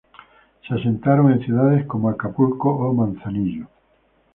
Se 0.67 0.73
asentaron 0.73 1.31
en 1.31 1.41
ciudades 1.45 1.85
como 1.85 2.09
Acapulco 2.09 2.75
o 2.75 2.91
Manzanillo. 2.91 3.67